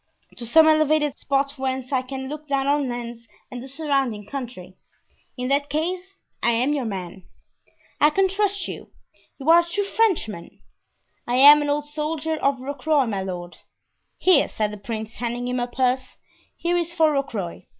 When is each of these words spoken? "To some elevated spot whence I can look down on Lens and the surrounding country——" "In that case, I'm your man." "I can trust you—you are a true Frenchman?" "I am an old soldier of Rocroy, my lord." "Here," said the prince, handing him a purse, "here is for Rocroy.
"To 0.37 0.47
some 0.47 0.67
elevated 0.67 1.19
spot 1.19 1.59
whence 1.59 1.91
I 1.91 2.01
can 2.01 2.27
look 2.27 2.47
down 2.47 2.65
on 2.65 2.89
Lens 2.89 3.27
and 3.51 3.61
the 3.61 3.67
surrounding 3.67 4.25
country——" 4.25 4.75
"In 5.37 5.47
that 5.49 5.69
case, 5.69 6.17
I'm 6.41 6.73
your 6.73 6.85
man." 6.85 7.21
"I 7.99 8.09
can 8.09 8.27
trust 8.27 8.67
you—you 8.67 9.47
are 9.47 9.59
a 9.59 9.63
true 9.63 9.83
Frenchman?" 9.83 10.59
"I 11.27 11.35
am 11.35 11.61
an 11.61 11.69
old 11.69 11.85
soldier 11.85 12.37
of 12.37 12.57
Rocroy, 12.59 13.07
my 13.07 13.21
lord." 13.21 13.57
"Here," 14.17 14.47
said 14.47 14.71
the 14.71 14.77
prince, 14.77 15.17
handing 15.17 15.47
him 15.47 15.59
a 15.59 15.67
purse, 15.67 16.17
"here 16.57 16.77
is 16.77 16.91
for 16.91 17.11
Rocroy. 17.11 17.67